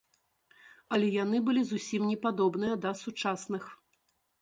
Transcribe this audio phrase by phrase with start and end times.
[0.95, 3.63] Але яны былі зусім не падобныя да сучасных.